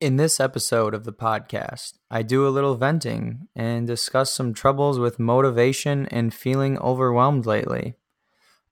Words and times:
In 0.00 0.16
this 0.16 0.40
episode 0.40 0.94
of 0.94 1.04
the 1.04 1.12
podcast, 1.12 1.98
I 2.10 2.22
do 2.22 2.48
a 2.48 2.48
little 2.48 2.74
venting 2.74 3.48
and 3.54 3.86
discuss 3.86 4.32
some 4.32 4.54
troubles 4.54 4.98
with 4.98 5.18
motivation 5.18 6.06
and 6.06 6.32
feeling 6.32 6.78
overwhelmed 6.78 7.44
lately. 7.44 7.96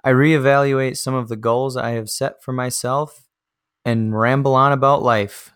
I 0.03 0.13
reevaluate 0.13 0.97
some 0.97 1.13
of 1.13 1.29
the 1.29 1.37
goals 1.37 1.77
I 1.77 1.91
have 1.91 2.09
set 2.09 2.43
for 2.43 2.53
myself 2.53 3.29
and 3.85 4.19
ramble 4.19 4.55
on 4.55 4.73
about 4.73 5.03
life. 5.03 5.53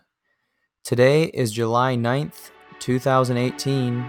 Today 0.83 1.23
is 1.23 1.51
July 1.51 1.95
9th, 1.95 2.51
2018. 2.77 4.05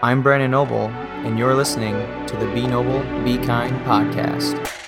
I'm 0.00 0.22
Brandon 0.22 0.52
Noble, 0.52 0.90
and 1.26 1.36
you're 1.36 1.56
listening 1.56 1.94
to 2.28 2.36
the 2.36 2.46
Be 2.54 2.68
Noble, 2.68 3.00
Be 3.24 3.36
Kind 3.44 3.74
podcast. 3.84 4.83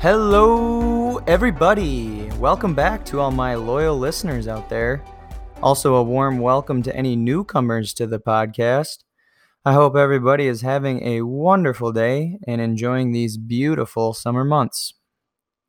Hello, 0.00 1.18
everybody. 1.26 2.22
Welcome 2.38 2.74
back 2.74 3.04
to 3.04 3.20
all 3.20 3.30
my 3.30 3.54
loyal 3.54 3.98
listeners 3.98 4.48
out 4.48 4.70
there. 4.70 5.04
Also, 5.62 5.96
a 5.96 6.02
warm 6.02 6.38
welcome 6.38 6.82
to 6.84 6.96
any 6.96 7.16
newcomers 7.16 7.92
to 7.92 8.06
the 8.06 8.18
podcast. 8.18 9.04
I 9.62 9.74
hope 9.74 9.96
everybody 9.96 10.46
is 10.46 10.62
having 10.62 11.02
a 11.04 11.20
wonderful 11.20 11.92
day 11.92 12.38
and 12.46 12.62
enjoying 12.62 13.12
these 13.12 13.36
beautiful 13.36 14.14
summer 14.14 14.42
months. 14.42 14.94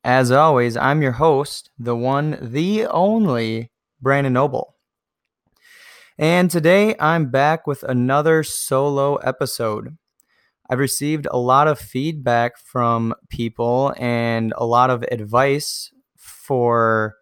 As 0.02 0.32
always, 0.32 0.78
I'm 0.78 1.02
your 1.02 1.12
host, 1.12 1.68
the 1.78 1.94
one, 1.94 2.38
the 2.40 2.86
only 2.86 3.70
Brandon 4.00 4.32
Noble. 4.32 4.76
And 6.16 6.50
today 6.50 6.96
I'm 6.98 7.30
back 7.30 7.66
with 7.66 7.82
another 7.82 8.44
solo 8.44 9.16
episode. 9.16 9.98
I've 10.72 10.78
received 10.78 11.26
a 11.30 11.36
lot 11.36 11.68
of 11.68 11.78
feedback 11.78 12.56
from 12.56 13.12
people 13.28 13.92
and 13.98 14.54
a 14.56 14.64
lot 14.64 14.88
of 14.88 15.04
advice 15.12 15.92
for 16.16 17.16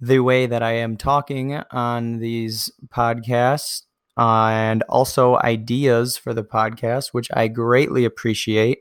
the 0.00 0.20
way 0.20 0.46
that 0.46 0.62
I 0.62 0.76
am 0.76 0.96
talking 0.96 1.54
on 1.70 2.18
these 2.18 2.72
podcasts 2.88 3.82
uh, 4.16 4.48
and 4.52 4.84
also 4.88 5.36
ideas 5.36 6.16
for 6.16 6.32
the 6.32 6.44
podcast, 6.44 7.08
which 7.08 7.28
I 7.34 7.48
greatly 7.48 8.06
appreciate. 8.06 8.78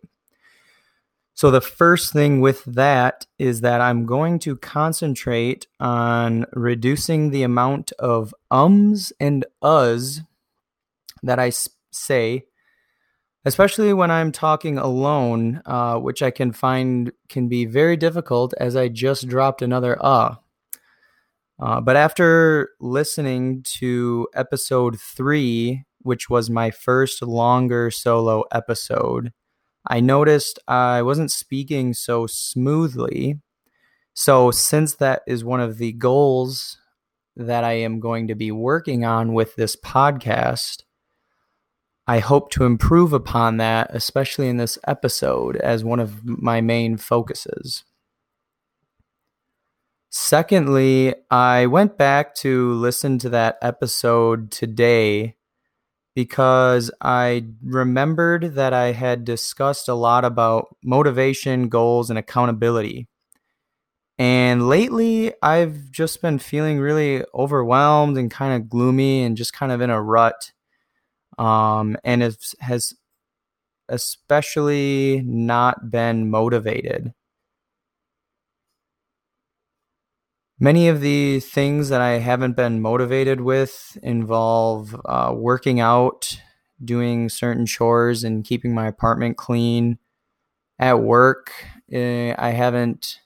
So, 1.33 1.51
the 1.51 1.59
first 1.59 2.13
thing 2.13 2.39
with 2.39 2.63
that 2.63 3.25
is 3.37 3.59
that 3.59 3.81
I'm 3.81 4.05
going 4.05 4.39
to 4.39 4.55
concentrate 4.55 5.67
on 5.81 6.45
reducing 6.53 7.31
the 7.31 7.43
amount 7.43 7.91
of 7.99 8.33
ums 8.49 9.11
and 9.19 9.45
uhs 9.61 10.21
that 11.23 11.39
I 11.39 11.51
say 11.91 12.45
especially 13.45 13.93
when 13.93 14.11
I'm 14.11 14.31
talking 14.31 14.77
alone, 14.77 15.61
uh, 15.65 15.97
which 15.97 16.21
I 16.21 16.31
can 16.31 16.51
find 16.51 17.11
can 17.29 17.47
be 17.47 17.65
very 17.65 17.97
difficult 17.97 18.53
as 18.59 18.75
I 18.75 18.87
just 18.87 19.27
dropped 19.27 19.61
another 19.61 19.97
uh. 20.03 20.35
uh. 21.59 21.81
but 21.81 21.95
after 21.95 22.69
listening 22.79 23.63
to 23.79 24.27
episode 24.35 24.99
three, 24.99 25.83
which 25.99 26.29
was 26.29 26.49
my 26.49 26.71
first 26.71 27.21
longer 27.21 27.91
solo 27.91 28.43
episode, 28.51 29.31
I 29.87 29.99
noticed 29.99 30.59
I 30.67 31.01
wasn't 31.01 31.31
speaking 31.31 31.93
so 31.93 32.27
smoothly. 32.27 33.39
So, 34.13 34.51
since 34.51 34.95
that 34.95 35.21
is 35.25 35.43
one 35.43 35.61
of 35.61 35.77
the 35.77 35.93
goals 35.93 36.77
that 37.35 37.63
I 37.63 37.73
am 37.73 37.99
going 37.99 38.27
to 38.27 38.35
be 38.35 38.51
working 38.51 39.05
on 39.05 39.33
with 39.33 39.55
this 39.55 39.75
podcast, 39.75 40.83
I 42.11 42.19
hope 42.19 42.51
to 42.51 42.65
improve 42.65 43.13
upon 43.13 43.55
that, 43.55 43.91
especially 43.91 44.49
in 44.49 44.57
this 44.57 44.77
episode, 44.85 45.55
as 45.55 45.85
one 45.85 46.01
of 46.01 46.25
my 46.25 46.59
main 46.59 46.97
focuses. 46.97 47.85
Secondly, 50.09 51.15
I 51.29 51.67
went 51.67 51.97
back 51.97 52.35
to 52.43 52.73
listen 52.73 53.17
to 53.19 53.29
that 53.29 53.59
episode 53.61 54.51
today 54.51 55.37
because 56.13 56.91
I 56.99 57.45
remembered 57.63 58.55
that 58.55 58.73
I 58.73 58.91
had 58.91 59.23
discussed 59.23 59.87
a 59.87 59.93
lot 59.93 60.25
about 60.25 60.75
motivation, 60.83 61.69
goals, 61.69 62.09
and 62.09 62.19
accountability. 62.19 63.07
And 64.17 64.67
lately, 64.67 65.31
I've 65.41 65.89
just 65.91 66.21
been 66.21 66.39
feeling 66.39 66.77
really 66.77 67.23
overwhelmed 67.33 68.17
and 68.17 68.29
kind 68.29 68.61
of 68.61 68.69
gloomy 68.69 69.23
and 69.23 69.37
just 69.37 69.53
kind 69.53 69.71
of 69.71 69.79
in 69.79 69.89
a 69.89 70.01
rut 70.01 70.51
um, 71.37 71.97
and 72.03 72.23
it 72.23 72.53
has 72.59 72.93
especially 73.89 75.21
not 75.25 75.91
been 75.91 76.29
motivated. 76.29 77.13
Many 80.59 80.87
of 80.87 81.01
the 81.01 81.39
things 81.39 81.89
that 81.89 82.01
I 82.01 82.19
haven't 82.19 82.55
been 82.55 82.81
motivated 82.81 83.41
with 83.41 83.97
involve 84.03 84.95
uh, 85.05 85.33
working 85.35 85.79
out, 85.79 86.39
doing 86.83 87.29
certain 87.29 87.65
chores, 87.65 88.23
and 88.23 88.45
keeping 88.45 88.73
my 88.73 88.87
apartment 88.87 89.37
clean. 89.37 89.97
At 90.79 91.01
work, 91.01 91.51
eh, 91.91 92.35
I 92.37 92.51
haven't 92.51 93.19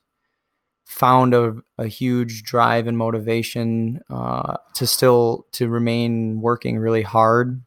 found 0.85 1.33
a, 1.33 1.57
a 1.77 1.87
huge 1.87 2.43
drive 2.43 2.87
and 2.87 2.97
motivation 2.97 4.01
uh, 4.09 4.57
to 4.75 4.87
still 4.87 5.47
to 5.53 5.69
remain 5.69 6.41
working 6.41 6.77
really 6.79 7.03
hard 7.03 7.64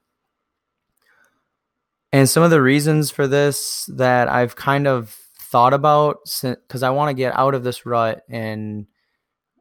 and 2.12 2.28
some 2.28 2.42
of 2.42 2.50
the 2.50 2.62
reasons 2.62 3.10
for 3.10 3.26
this 3.26 3.88
that 3.94 4.28
I've 4.28 4.56
kind 4.56 4.86
of 4.86 5.16
thought 5.40 5.74
about 5.74 6.18
because 6.42 6.82
I 6.82 6.90
want 6.90 7.10
to 7.10 7.14
get 7.14 7.36
out 7.36 7.54
of 7.54 7.64
this 7.64 7.86
rut 7.86 8.22
and 8.28 8.86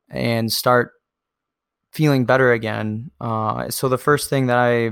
and 0.09 0.51
start 0.51 0.91
feeling 1.91 2.25
better 2.25 2.51
again. 2.51 3.11
Uh, 3.19 3.69
so 3.69 3.89
the 3.89 3.97
first 3.97 4.29
thing 4.29 4.47
that 4.47 4.57
I 4.57 4.91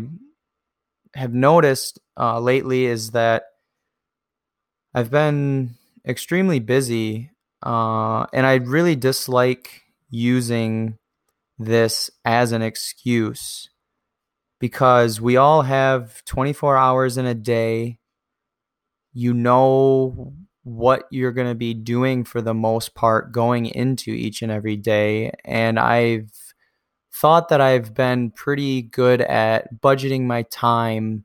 have 1.13 1.33
noticed 1.33 1.99
uh, 2.17 2.39
lately 2.39 2.85
is 2.85 3.11
that 3.11 3.43
I've 4.93 5.11
been 5.11 5.75
extremely 6.05 6.59
busy, 6.59 7.31
uh, 7.63 8.25
and 8.33 8.45
I 8.45 8.55
really 8.55 8.95
dislike 8.95 9.83
using 10.09 10.97
this 11.57 12.09
as 12.25 12.51
an 12.51 12.61
excuse 12.61 13.69
because 14.59 15.19
we 15.19 15.37
all 15.37 15.61
have 15.61 16.23
24 16.25 16.77
hours 16.77 17.17
in 17.17 17.25
a 17.25 17.33
day. 17.33 17.99
You 19.13 19.33
know 19.33 20.33
what 20.63 21.03
you're 21.11 21.31
going 21.31 21.47
to 21.47 21.55
be 21.55 21.73
doing 21.73 22.23
for 22.23 22.41
the 22.41 22.53
most 22.53 22.95
part 22.95 23.31
going 23.31 23.67
into 23.67 24.11
each 24.11 24.41
and 24.41 24.51
every 24.51 24.75
day. 24.75 25.31
And 25.45 25.79
I've 25.79 26.31
thought 27.13 27.49
that 27.49 27.61
I've 27.61 27.93
been 27.93 28.31
pretty 28.31 28.81
good 28.81 29.21
at 29.21 29.79
budgeting 29.79 30.23
my 30.23 30.43
time 30.43 31.23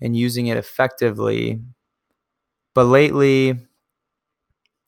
and 0.00 0.16
using 0.16 0.48
it 0.48 0.56
effectively. 0.56 1.60
But 2.74 2.84
lately, 2.84 3.56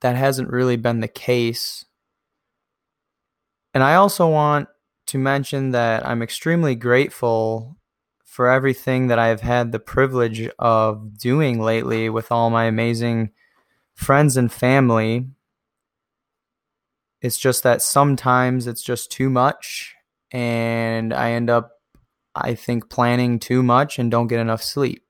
that 0.00 0.16
hasn't 0.16 0.50
really 0.50 0.76
been 0.76 1.00
the 1.00 1.08
case. 1.08 1.84
And 3.72 3.82
I 3.82 3.94
also 3.94 4.28
want 4.28 4.68
to 5.10 5.18
mention 5.18 5.70
that 5.72 6.06
I'm 6.06 6.22
extremely 6.22 6.74
grateful 6.74 7.76
for 8.24 8.48
everything 8.48 9.08
that 9.08 9.18
I've 9.18 9.40
had 9.40 9.72
the 9.72 9.80
privilege 9.80 10.48
of 10.58 11.18
doing 11.18 11.60
lately 11.60 12.08
with 12.08 12.30
all 12.30 12.48
my 12.48 12.64
amazing 12.64 13.32
friends 13.92 14.36
and 14.36 14.52
family. 14.52 15.26
It's 17.20 17.38
just 17.38 17.64
that 17.64 17.82
sometimes 17.82 18.66
it's 18.66 18.82
just 18.82 19.10
too 19.10 19.28
much, 19.28 19.94
and 20.30 21.12
I 21.12 21.32
end 21.32 21.50
up, 21.50 21.72
I 22.34 22.54
think, 22.54 22.88
planning 22.88 23.40
too 23.40 23.62
much 23.62 23.98
and 23.98 24.10
don't 24.10 24.28
get 24.28 24.40
enough 24.40 24.62
sleep. 24.62 25.04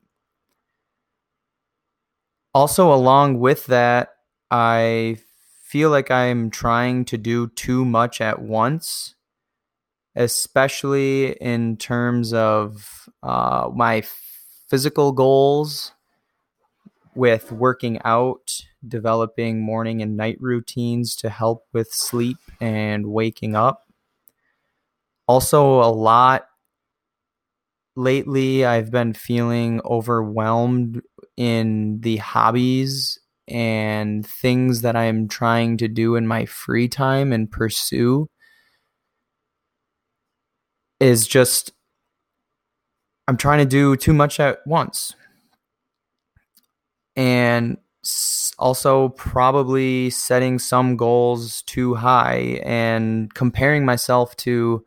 Also, 2.54 2.92
along 2.92 3.38
with 3.38 3.66
that, 3.66 4.08
I 4.50 5.18
feel 5.62 5.90
like 5.90 6.10
I'm 6.10 6.50
trying 6.50 7.04
to 7.04 7.18
do 7.18 7.48
too 7.48 7.84
much 7.84 8.20
at 8.20 8.42
once 8.42 9.14
especially 10.16 11.32
in 11.32 11.76
terms 11.76 12.32
of 12.32 13.08
uh, 13.22 13.70
my 13.74 14.02
physical 14.68 15.12
goals 15.12 15.92
with 17.14 17.52
working 17.52 18.00
out, 18.04 18.62
developing 18.86 19.60
morning 19.60 20.00
and 20.00 20.16
night 20.16 20.38
routines 20.40 21.16
to 21.16 21.28
help 21.28 21.66
with 21.72 21.92
sleep 21.92 22.38
and 22.60 23.06
waking 23.06 23.54
up. 23.54 23.86
Also, 25.26 25.80
a 25.80 25.90
lot 25.90 26.46
lately, 27.96 28.64
I've 28.64 28.90
been 28.90 29.12
feeling 29.12 29.80
overwhelmed 29.84 31.02
in 31.36 32.00
the 32.00 32.16
hobbies 32.18 33.18
and 33.46 34.26
things 34.26 34.82
that 34.82 34.96
I'm 34.96 35.28
trying 35.28 35.76
to 35.78 35.88
do 35.88 36.14
in 36.16 36.26
my 36.26 36.46
free 36.46 36.88
time 36.88 37.32
and 37.32 37.50
pursue 37.50 38.28
is 41.00 41.26
just 41.26 41.72
I'm 43.26 43.36
trying 43.36 43.58
to 43.58 43.64
do 43.64 43.96
too 43.96 44.12
much 44.12 44.40
at 44.40 44.58
once. 44.66 45.14
and 47.16 47.76
also 48.58 49.10
probably 49.10 50.08
setting 50.10 50.58
some 50.58 50.96
goals 50.96 51.62
too 51.62 51.94
high 51.94 52.60
and 52.64 53.32
comparing 53.34 53.84
myself 53.84 54.34
to 54.36 54.82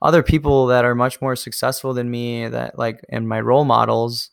other 0.00 0.22
people 0.24 0.66
that 0.66 0.84
are 0.84 0.94
much 0.96 1.20
more 1.20 1.36
successful 1.36 1.94
than 1.94 2.10
me 2.10 2.48
that 2.48 2.76
like 2.76 3.04
and 3.08 3.28
my 3.28 3.40
role 3.40 3.64
models 3.64 4.30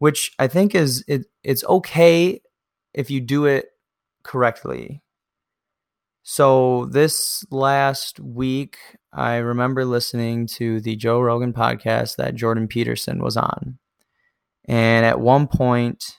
which 0.00 0.32
i 0.40 0.48
think 0.48 0.74
is 0.74 1.04
it, 1.06 1.26
it's 1.44 1.64
okay 1.64 2.40
if 2.94 3.08
you 3.08 3.20
do 3.20 3.44
it 3.44 3.66
correctly 4.24 5.00
so 6.24 6.86
this 6.86 7.44
last 7.52 8.18
week 8.18 8.78
i 9.12 9.36
remember 9.36 9.84
listening 9.84 10.46
to 10.46 10.80
the 10.80 10.96
joe 10.96 11.20
rogan 11.20 11.52
podcast 11.52 12.16
that 12.16 12.34
jordan 12.34 12.68
peterson 12.68 13.22
was 13.22 13.36
on 13.36 13.78
and 14.66 15.06
at 15.06 15.20
one 15.20 15.46
point 15.46 16.16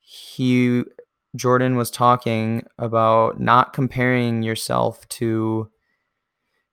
he 0.00 0.84
jordan 1.34 1.76
was 1.76 1.90
talking 1.90 2.64
about 2.78 3.40
not 3.40 3.72
comparing 3.72 4.42
yourself 4.42 5.06
to 5.08 5.70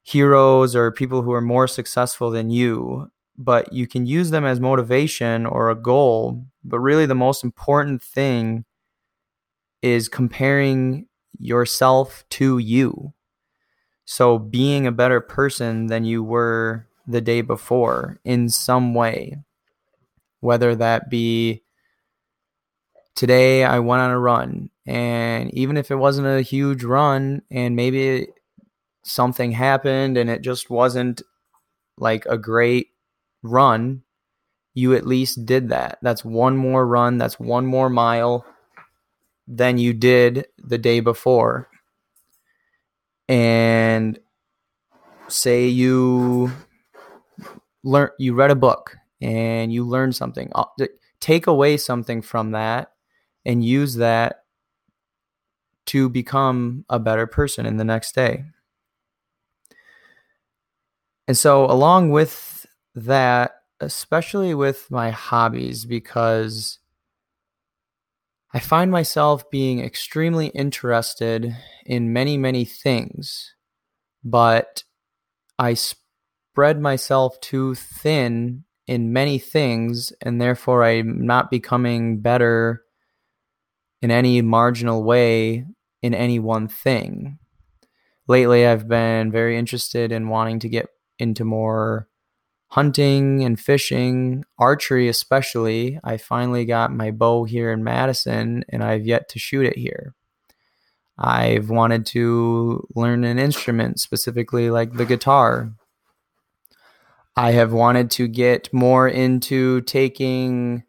heroes 0.03 0.75
or 0.75 0.91
people 0.91 1.21
who 1.21 1.31
are 1.31 1.41
more 1.41 1.67
successful 1.67 2.29
than 2.29 2.49
you, 2.49 3.09
but 3.37 3.71
you 3.73 3.87
can 3.87 4.05
use 4.05 4.29
them 4.29 4.45
as 4.45 4.59
motivation 4.59 5.45
or 5.45 5.69
a 5.69 5.75
goal. 5.75 6.45
But 6.63 6.79
really, 6.79 7.05
the 7.05 7.15
most 7.15 7.43
important 7.43 8.01
thing 8.03 8.65
is 9.81 10.07
comparing 10.07 11.07
yourself 11.39 12.23
to 12.31 12.57
you. 12.57 13.13
So, 14.05 14.37
being 14.37 14.85
a 14.85 14.91
better 14.91 15.21
person 15.21 15.87
than 15.87 16.03
you 16.03 16.23
were 16.23 16.87
the 17.07 17.21
day 17.21 17.41
before 17.41 18.19
in 18.23 18.49
some 18.49 18.93
way, 18.93 19.37
whether 20.41 20.75
that 20.75 21.09
be 21.09 21.63
today 23.15 23.63
I 23.63 23.79
went 23.79 24.01
on 24.01 24.11
a 24.11 24.19
run, 24.19 24.69
and 24.85 25.53
even 25.53 25.77
if 25.77 25.89
it 25.89 25.95
wasn't 25.95 26.27
a 26.27 26.41
huge 26.41 26.83
run, 26.83 27.43
and 27.49 27.75
maybe 27.75 28.27
something 29.03 29.51
happened 29.51 30.17
and 30.17 30.29
it 30.29 30.41
just 30.41 30.69
wasn't 30.69 31.21
like 31.97 32.25
a 32.25 32.37
great 32.37 32.89
run, 33.41 34.03
you 34.73 34.95
at 34.95 35.05
least 35.05 35.45
did 35.45 35.69
that. 35.69 35.99
That's 36.01 36.25
one 36.25 36.57
more 36.57 36.85
run, 36.87 37.17
that's 37.17 37.39
one 37.39 37.65
more 37.65 37.89
mile 37.89 38.45
than 39.47 39.77
you 39.77 39.93
did 39.93 40.47
the 40.57 40.77
day 40.77 40.99
before. 40.99 41.69
And 43.27 44.19
say 45.27 45.67
you 45.67 46.51
learn 47.83 48.09
you 48.19 48.33
read 48.33 48.51
a 48.51 48.55
book 48.55 48.97
and 49.21 49.71
you 49.73 49.85
learn 49.85 50.11
something. 50.11 50.51
Uh, 50.53 50.65
take 51.19 51.47
away 51.47 51.77
something 51.77 52.21
from 52.21 52.51
that 52.51 52.91
and 53.45 53.63
use 53.63 53.95
that 53.95 54.43
to 55.85 56.09
become 56.09 56.85
a 56.89 56.99
better 56.99 57.27
person 57.27 57.65
in 57.65 57.77
the 57.77 57.83
next 57.83 58.15
day. 58.15 58.45
And 61.27 61.37
so, 61.37 61.65
along 61.65 62.11
with 62.11 62.65
that, 62.95 63.61
especially 63.79 64.53
with 64.53 64.89
my 64.91 65.11
hobbies, 65.11 65.85
because 65.85 66.79
I 68.55 68.59
find 68.59 68.91
myself 68.91 69.49
being 69.49 69.79
extremely 69.79 70.47
interested 70.47 71.55
in 71.85 72.13
many, 72.13 72.37
many 72.37 72.65
things, 72.65 73.55
but 74.23 74.83
I 75.57 75.73
spread 75.73 76.79
myself 76.79 77.39
too 77.41 77.73
thin 77.73 78.65
in 78.85 79.11
many 79.11 79.39
things, 79.39 80.13
and 80.21 80.39
therefore 80.39 80.83
I'm 80.83 81.25
not 81.25 81.49
becoming 81.49 82.21
better 82.21 82.83
in 84.03 84.11
any 84.11 84.41
marginal 84.43 85.03
way 85.03 85.65
in 86.03 86.13
any 86.13 86.37
one 86.37 86.67
thing. 86.67 87.39
Lately, 88.27 88.67
I've 88.67 88.87
been 88.87 89.31
very 89.31 89.57
interested 89.57 90.11
in 90.11 90.29
wanting 90.29 90.59
to 90.59 90.69
get 90.69 90.87
into 91.17 91.43
more 91.43 92.07
hunting 92.73 93.43
and 93.43 93.59
fishing, 93.59 94.43
archery 94.57 95.07
especially. 95.07 95.99
I 96.03 96.17
finally 96.17 96.65
got 96.65 96.91
my 96.91 97.11
bow 97.11 97.43
here 97.43 97.71
in 97.71 97.83
Madison 97.83 98.65
and 98.67 98.83
I've 98.83 99.05
yet 99.05 99.29
to 99.29 99.37
shoot 99.37 99.67
it 99.67 99.77
here. 99.77 100.15
I've 101.15 101.69
wanted 101.69 102.07
to 102.07 102.87
learn 102.95 103.25
an 103.25 103.37
instrument, 103.37 103.99
specifically 103.99 104.71
like 104.71 104.93
the 104.93 105.05
guitar. 105.05 105.71
I 107.35 107.51
have 107.51 107.71
wanted 107.71 108.09
to 108.11 108.27
get 108.27 108.73
more 108.73 109.07
into 109.07 109.81
taking 109.81 110.83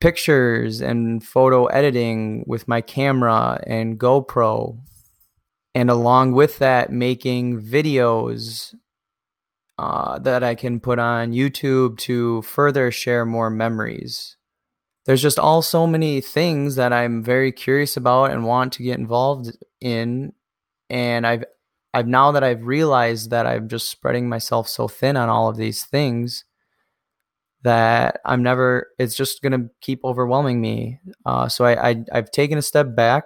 pictures 0.00 0.82
and 0.82 1.24
photo 1.24 1.64
editing 1.66 2.44
with 2.46 2.68
my 2.68 2.82
camera 2.82 3.62
and 3.66 3.98
GoPro. 3.98 4.78
And 5.74 5.88
along 5.88 6.32
with 6.32 6.58
that, 6.58 6.92
making 6.92 7.62
videos 7.62 8.74
uh, 9.78 10.18
that 10.20 10.42
I 10.42 10.54
can 10.54 10.80
put 10.80 10.98
on 10.98 11.32
YouTube 11.32 11.98
to 11.98 12.42
further 12.42 12.90
share 12.90 13.24
more 13.24 13.50
memories. 13.50 14.36
There's 15.06 15.22
just 15.22 15.38
all 15.38 15.62
so 15.62 15.86
many 15.86 16.20
things 16.20 16.76
that 16.76 16.92
I'm 16.92 17.22
very 17.22 17.52
curious 17.52 17.96
about 17.96 18.30
and 18.30 18.44
want 18.44 18.72
to 18.74 18.82
get 18.82 18.98
involved 18.98 19.56
in. 19.80 20.32
And 20.88 21.26
I've 21.26 21.44
I've 21.92 22.06
now 22.08 22.32
that 22.32 22.42
I've 22.42 22.64
realized 22.64 23.30
that 23.30 23.46
I'm 23.46 23.68
just 23.68 23.90
spreading 23.90 24.28
myself 24.28 24.68
so 24.68 24.88
thin 24.88 25.16
on 25.16 25.28
all 25.28 25.48
of 25.48 25.56
these 25.56 25.84
things 25.84 26.44
that 27.62 28.20
I'm 28.24 28.42
never 28.42 28.88
it's 28.98 29.16
just 29.16 29.42
gonna 29.42 29.68
keep 29.80 30.00
overwhelming 30.04 30.60
me. 30.60 31.00
Uh, 31.26 31.48
so 31.48 31.64
I, 31.64 31.90
I 31.90 32.04
I've 32.12 32.30
taken 32.30 32.58
a 32.58 32.62
step 32.62 32.94
back 32.94 33.24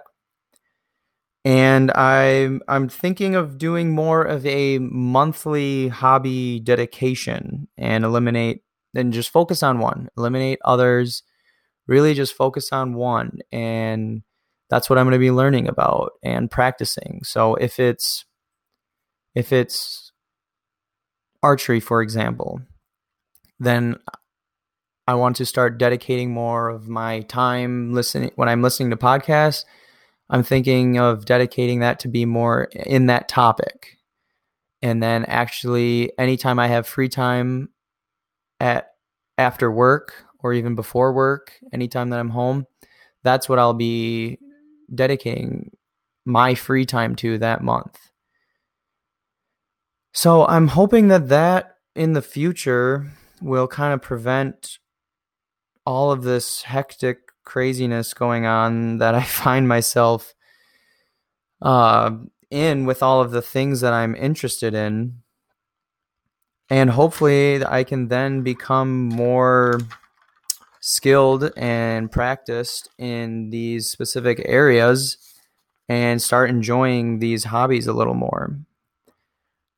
and 1.45 1.91
I'm 1.91 2.61
I'm 2.67 2.89
thinking 2.89 3.35
of 3.35 3.57
doing 3.57 3.91
more 3.91 4.23
of 4.23 4.45
a 4.45 4.79
monthly 4.79 5.87
hobby 5.87 6.59
dedication 6.59 7.67
and 7.77 8.03
eliminate 8.03 8.63
and 8.95 9.13
just 9.13 9.29
focus 9.29 9.63
on 9.63 9.79
one, 9.79 10.09
eliminate 10.17 10.59
others, 10.65 11.23
really 11.87 12.13
just 12.13 12.33
focus 12.33 12.71
on 12.71 12.93
one 12.93 13.39
and 13.51 14.23
that's 14.69 14.89
what 14.89 14.99
I'm 14.99 15.05
going 15.05 15.13
to 15.13 15.19
be 15.19 15.31
learning 15.31 15.67
about 15.67 16.11
and 16.23 16.51
practicing. 16.51 17.21
So 17.23 17.55
if 17.55 17.79
it's 17.79 18.25
if 19.33 19.53
it's 19.53 20.11
archery 21.41 21.79
for 21.79 22.01
example, 22.01 22.61
then 23.59 23.97
I 25.07 25.15
want 25.15 25.37
to 25.37 25.45
start 25.45 25.79
dedicating 25.79 26.31
more 26.31 26.69
of 26.69 26.87
my 26.87 27.21
time 27.21 27.93
listening 27.93 28.31
when 28.35 28.49
I'm 28.49 28.61
listening 28.61 28.89
to 28.91 28.97
podcasts 28.97 29.63
I'm 30.29 30.43
thinking 30.43 30.97
of 30.99 31.25
dedicating 31.25 31.79
that 31.79 31.99
to 32.01 32.07
be 32.07 32.25
more 32.25 32.65
in 32.73 33.07
that 33.07 33.27
topic. 33.27 33.97
And 34.81 35.01
then 35.01 35.25
actually 35.25 36.11
anytime 36.17 36.59
I 36.59 36.67
have 36.67 36.87
free 36.87 37.09
time 37.09 37.69
at 38.59 38.91
after 39.37 39.71
work 39.71 40.13
or 40.39 40.53
even 40.53 40.75
before 40.75 41.13
work, 41.13 41.53
anytime 41.73 42.09
that 42.09 42.19
I'm 42.19 42.29
home, 42.29 42.67
that's 43.23 43.49
what 43.49 43.59
I'll 43.59 43.73
be 43.73 44.37
dedicating 44.93 45.71
my 46.25 46.55
free 46.55 46.85
time 46.85 47.15
to 47.17 47.37
that 47.39 47.63
month. 47.63 47.97
So 50.13 50.45
I'm 50.45 50.67
hoping 50.67 51.07
that 51.09 51.29
that 51.29 51.75
in 51.95 52.13
the 52.13 52.21
future 52.21 53.11
will 53.41 53.67
kind 53.67 53.93
of 53.93 54.01
prevent 54.01 54.77
all 55.85 56.11
of 56.11 56.23
this 56.23 56.63
hectic 56.63 57.28
craziness 57.43 58.13
going 58.13 58.45
on 58.45 58.97
that 58.99 59.15
I 59.15 59.23
find 59.43 59.67
myself 59.67 60.33
uh, 61.61 62.11
in 62.49 62.85
with 62.85 63.03
all 63.03 63.21
of 63.21 63.31
the 63.31 63.41
things 63.41 63.81
that 63.81 63.93
I'm 63.93 64.15
interested 64.15 64.73
in. 64.73 65.21
And 66.69 66.91
hopefully, 66.91 67.65
I 67.65 67.83
can 67.83 68.09
then 68.09 68.43
become 68.43 69.09
more 69.09 69.79
skilled 70.81 71.51
and 71.57 72.11
practiced 72.11 72.89
in 72.97 73.49
these 73.49 73.89
specific 73.89 74.41
areas 74.45 75.17
and 75.87 76.21
start 76.21 76.49
enjoying 76.49 77.19
these 77.19 77.45
hobbies 77.45 77.87
a 77.87 77.93
little 77.93 78.13
more. 78.13 78.55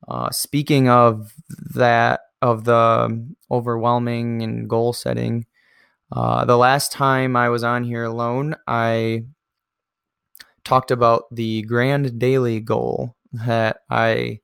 Uh, 0.08 0.30
speaking 0.32 0.90
of 0.90 1.34
that, 1.74 2.22
of 2.42 2.66
the 2.66 3.26
overwhelming 3.50 4.42
and 4.42 4.70
goal 4.70 4.92
setting, 4.94 5.46
uh, 6.12 6.46
the 6.46 6.58
last 6.58 6.92
time 6.92 7.36
I 7.36 7.50
was 7.50 7.64
on 7.64 7.84
here 7.84 8.04
alone, 8.04 8.56
I 8.68 9.26
talked 10.64 10.92
about 10.92 11.24
the 11.32 11.62
grand 11.64 12.20
daily 12.20 12.60
goal 12.60 13.16
that 13.32 13.78
I 13.90 14.42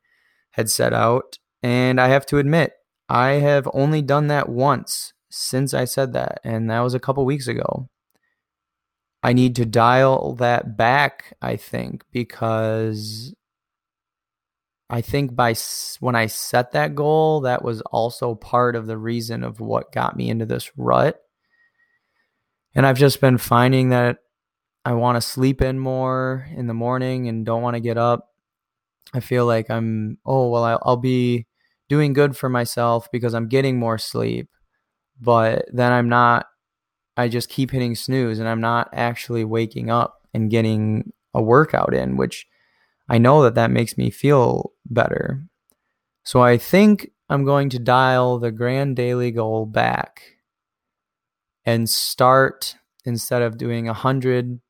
had 0.51 0.69
set 0.69 0.93
out. 0.93 1.37
And 1.61 1.99
I 1.99 2.07
have 2.07 2.25
to 2.27 2.37
admit, 2.37 2.73
I 3.09 3.31
have 3.31 3.67
only 3.73 4.01
done 4.01 4.27
that 4.27 4.49
once 4.49 5.13
since 5.29 5.73
I 5.73 5.85
said 5.85 6.13
that, 6.13 6.39
and 6.43 6.69
that 6.69 6.79
was 6.79 6.93
a 6.93 6.99
couple 6.99 7.25
weeks 7.25 7.47
ago. 7.47 7.89
I 9.23 9.33
need 9.33 9.55
to 9.57 9.65
dial 9.65 10.33
that 10.35 10.77
back, 10.77 11.35
I 11.41 11.57
think, 11.57 12.03
because 12.11 13.33
I 14.89 15.01
think 15.01 15.35
by 15.35 15.55
when 15.99 16.15
I 16.15 16.27
set 16.27 16.71
that 16.71 16.95
goal, 16.95 17.41
that 17.41 17.63
was 17.63 17.81
also 17.81 18.35
part 18.35 18.75
of 18.75 18.87
the 18.87 18.97
reason 18.97 19.43
of 19.43 19.59
what 19.59 19.91
got 19.91 20.15
me 20.15 20.29
into 20.29 20.45
this 20.45 20.71
rut 20.77 21.19
And 22.77 22.85
I've 22.85 22.97
just 22.99 23.19
been 23.19 23.39
finding 23.39 23.89
that 23.89 24.19
I 24.85 24.93
want 24.93 25.15
to 25.15 25.21
sleep 25.21 25.63
in 25.63 25.79
more 25.79 26.47
in 26.55 26.67
the 26.67 26.75
morning 26.75 27.27
and 27.27 27.43
don't 27.43 27.63
want 27.63 27.73
to 27.73 27.79
get 27.79 27.97
up. 27.97 28.29
I 29.15 29.19
feel 29.19 29.47
like 29.47 29.71
I'm, 29.71 30.19
oh, 30.27 30.49
well, 30.49 30.79
I'll, 30.83 30.95
be 30.95 31.47
doing 31.89 32.13
good 32.13 32.37
for 32.37 32.49
myself 32.49 33.11
because 33.11 33.33
I'm 33.33 33.47
getting 33.47 33.79
more 33.79 33.97
sleep. 33.97 34.49
But 35.19 35.65
then 35.73 35.91
I'm 35.91 36.07
not, 36.07 36.45
I 37.17 37.29
just 37.29 37.49
keep 37.49 37.71
hitting 37.71 37.95
snooze 37.95 38.37
and 38.37 38.47
I'm 38.47 38.61
not 38.61 38.89
actually 38.93 39.43
waking 39.43 39.89
up 39.89 40.27
and 40.31 40.51
getting 40.51 41.13
a 41.33 41.41
workout 41.41 41.95
in, 41.95 42.15
which 42.15 42.45
I 43.09 43.17
know 43.17 43.41
that 43.41 43.55
that 43.55 43.71
makes 43.71 43.97
me 43.97 44.11
feel 44.11 44.73
better. 44.85 45.43
So 46.23 46.43
I 46.43 46.57
think 46.57 47.09
I'm 47.27 47.43
going 47.43 47.69
to 47.69 47.79
dial 47.79 48.37
the 48.37 48.51
grand 48.51 48.95
daily 48.95 49.31
goal 49.31 49.65
back 49.65 50.36
and 51.67 51.89
start 51.89 52.77
instead 53.03 53.41
of 53.41 53.57
doing 53.57 53.89
a 53.89 53.93
hundred, 53.93 54.61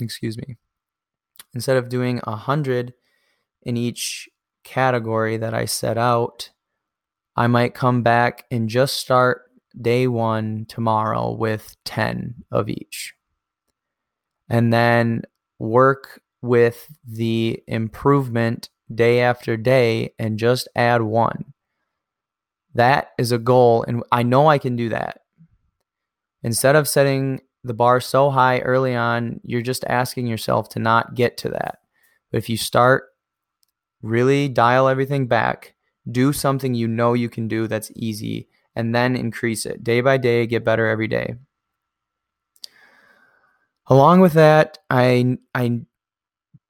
excuse 0.00 0.36
me, 0.36 0.56
instead 1.54 1.76
of 1.76 1.88
doing 1.88 2.20
a 2.24 2.34
hundred 2.34 2.94
in 3.62 3.76
each 3.76 4.28
category 4.64 5.36
that 5.36 5.54
I 5.54 5.66
set 5.66 5.96
out, 5.96 6.50
I 7.36 7.46
might 7.46 7.74
come 7.74 8.02
back 8.02 8.44
and 8.50 8.68
just 8.68 8.96
start 8.96 9.42
day 9.80 10.08
one 10.08 10.66
tomorrow 10.68 11.30
with 11.30 11.76
10 11.84 12.44
of 12.50 12.68
each. 12.68 13.14
And 14.48 14.72
then 14.72 15.22
work 15.60 16.20
with 16.42 16.88
the 17.06 17.62
improvement 17.68 18.68
day 18.92 19.20
after 19.20 19.56
day 19.56 20.12
and 20.18 20.40
just 20.40 20.66
add 20.74 21.02
one. 21.02 21.54
That 22.74 23.12
is 23.16 23.30
a 23.30 23.38
goal. 23.38 23.84
And 23.86 24.02
I 24.10 24.24
know 24.24 24.48
I 24.48 24.58
can 24.58 24.74
do 24.74 24.88
that. 24.88 25.20
Instead 26.44 26.76
of 26.76 26.86
setting 26.86 27.40
the 27.64 27.74
bar 27.74 28.00
so 28.00 28.30
high 28.30 28.60
early 28.60 28.94
on, 28.94 29.40
you're 29.42 29.62
just 29.62 29.84
asking 29.88 30.26
yourself 30.26 30.68
to 30.68 30.78
not 30.78 31.14
get 31.14 31.36
to 31.38 31.48
that. 31.48 31.78
But 32.30 32.38
if 32.38 32.48
you 32.50 32.58
start 32.58 33.04
really 34.02 34.48
dial 34.48 34.86
everything 34.86 35.26
back, 35.26 35.74
do 36.10 36.34
something 36.34 36.74
you 36.74 36.86
know 36.86 37.14
you 37.14 37.30
can 37.30 37.48
do 37.48 37.66
that's 37.66 37.90
easy, 37.96 38.48
and 38.76 38.94
then 38.94 39.16
increase 39.16 39.64
it 39.64 39.82
day 39.82 40.02
by 40.02 40.18
day, 40.18 40.46
get 40.46 40.64
better 40.64 40.86
every 40.86 41.08
day. 41.08 41.36
Along 43.86 44.20
with 44.20 44.34
that, 44.34 44.78
I 44.90 45.38
I 45.54 45.80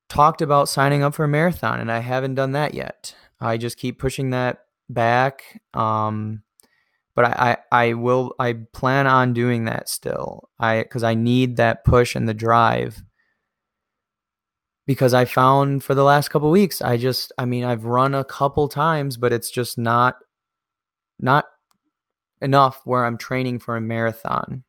talked 0.08 0.40
about 0.40 0.68
signing 0.68 1.02
up 1.02 1.14
for 1.14 1.24
a 1.24 1.28
marathon 1.28 1.80
and 1.80 1.90
I 1.90 1.98
haven't 1.98 2.36
done 2.36 2.52
that 2.52 2.74
yet. 2.74 3.16
I 3.40 3.56
just 3.56 3.76
keep 3.76 3.98
pushing 3.98 4.30
that 4.30 4.58
back. 4.88 5.60
Um, 5.72 6.43
but 7.14 7.24
I, 7.24 7.58
I, 7.70 7.86
I 7.88 7.92
will 7.94 8.34
I 8.38 8.54
plan 8.72 9.06
on 9.06 9.32
doing 9.32 9.64
that 9.64 9.88
still. 9.88 10.48
I 10.58 10.82
because 10.82 11.02
I 11.02 11.14
need 11.14 11.56
that 11.56 11.84
push 11.84 12.14
and 12.14 12.28
the 12.28 12.34
drive 12.34 13.02
because 14.86 15.14
I 15.14 15.24
found 15.24 15.82
for 15.82 15.94
the 15.94 16.04
last 16.04 16.28
couple 16.28 16.50
weeks, 16.50 16.82
I 16.82 16.96
just, 16.96 17.32
I 17.38 17.44
mean, 17.44 17.64
I've 17.64 17.84
run 17.84 18.14
a 18.14 18.24
couple 18.24 18.68
times, 18.68 19.16
but 19.16 19.32
it's 19.32 19.50
just 19.50 19.78
not, 19.78 20.16
not 21.18 21.46
enough 22.42 22.82
where 22.84 23.04
I'm 23.04 23.16
training 23.16 23.60
for 23.60 23.76
a 23.76 23.80
marathon. 23.80 24.64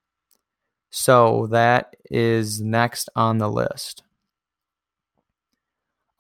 So 0.90 1.48
that 1.48 1.96
is 2.10 2.62
next 2.62 3.10
on 3.16 3.40
the 3.40 3.50
list. 3.50 4.04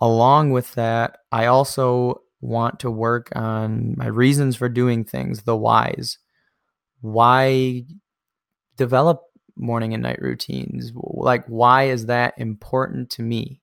Along 0.01 0.51
with 0.51 0.74
that, 0.74 1.20
I 1.32 1.46
also 1.46 2.22
want 2.46 2.80
to 2.82 2.92
work 2.92 3.30
on 3.36 3.96
my 3.98 4.08
reasons 4.08 4.56
for 4.56 4.70
doing 4.70 5.04
things, 5.04 5.44
the 5.44 5.56
whys. 5.58 6.18
Why 7.02 7.84
develop 8.78 9.24
morning 9.56 9.94
and 9.94 10.04
night 10.04 10.22
routines? 10.22 10.92
Like, 10.96 11.46
why 11.48 11.86
is 11.86 12.08
that 12.08 12.36
important 12.38 13.10
to 13.12 13.22
me? 13.22 13.62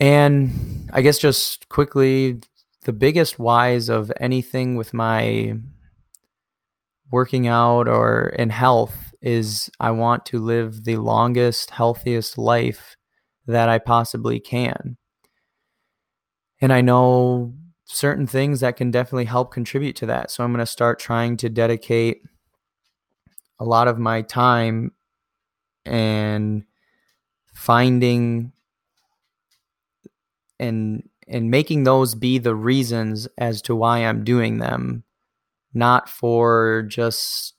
And 0.00 0.90
I 0.92 1.02
guess 1.02 1.18
just 1.18 1.68
quickly, 1.68 2.40
the 2.82 2.92
biggest 2.92 3.38
whys 3.38 3.88
of 3.88 4.10
anything 4.18 4.76
with 4.76 4.92
my 4.92 5.54
working 7.12 7.46
out 7.46 7.86
or 7.86 8.34
in 8.38 8.50
health 8.50 9.14
is 9.20 9.70
I 9.78 9.92
want 9.92 10.26
to 10.26 10.38
live 10.40 10.84
the 10.84 10.96
longest, 10.96 11.70
healthiest 11.70 12.38
life 12.38 12.96
that 13.46 13.68
I 13.68 13.78
possibly 13.78 14.40
can. 14.40 14.96
And 16.62 16.72
I 16.72 16.80
know 16.80 17.52
certain 17.84 18.26
things 18.26 18.60
that 18.60 18.76
can 18.76 18.90
definitely 18.92 19.24
help 19.24 19.52
contribute 19.52 19.96
to 19.96 20.06
that. 20.06 20.30
So 20.30 20.44
I'm 20.44 20.52
going 20.52 20.60
to 20.60 20.66
start 20.66 21.00
trying 21.00 21.36
to 21.38 21.50
dedicate 21.50 22.22
a 23.58 23.64
lot 23.64 23.88
of 23.88 23.98
my 23.98 24.22
time 24.22 24.92
and 25.84 26.64
finding 27.52 28.52
and 30.58 31.08
and 31.28 31.50
making 31.50 31.84
those 31.84 32.14
be 32.14 32.38
the 32.38 32.54
reasons 32.54 33.26
as 33.38 33.62
to 33.62 33.74
why 33.74 33.98
I'm 33.98 34.22
doing 34.22 34.58
them, 34.58 35.02
not 35.74 36.08
for 36.08 36.84
just 36.88 37.54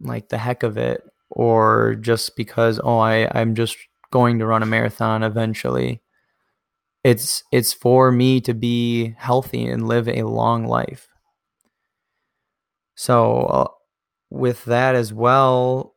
like 0.00 0.28
the 0.28 0.38
heck 0.38 0.62
of 0.62 0.78
it 0.78 1.02
or 1.28 1.96
just 1.96 2.36
because 2.36 2.80
oh 2.82 2.98
I 2.98 3.30
I'm 3.38 3.54
just 3.54 3.76
going 4.10 4.38
to 4.38 4.46
run 4.46 4.62
a 4.62 4.66
marathon 4.66 5.22
eventually. 5.22 6.00
It's 7.02 7.42
it's 7.50 7.72
for 7.72 8.12
me 8.12 8.40
to 8.42 8.52
be 8.52 9.14
healthy 9.16 9.66
and 9.66 9.88
live 9.88 10.08
a 10.08 10.22
long 10.24 10.66
life. 10.66 11.08
So 12.94 13.36
uh, 13.42 13.68
with 14.28 14.64
that 14.66 14.94
as 14.94 15.12
well, 15.12 15.96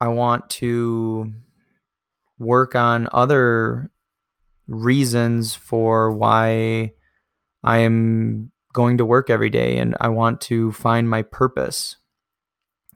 I 0.00 0.08
want 0.08 0.50
to 0.50 1.32
work 2.38 2.74
on 2.74 3.08
other 3.12 3.90
reasons 4.66 5.54
for 5.54 6.12
why 6.12 6.92
I 7.64 7.78
am 7.78 8.52
going 8.72 8.98
to 8.98 9.04
work 9.04 9.30
every 9.30 9.50
day 9.50 9.78
and 9.78 9.96
I 10.00 10.08
want 10.08 10.40
to 10.42 10.72
find 10.72 11.08
my 11.08 11.22
purpose. 11.22 11.96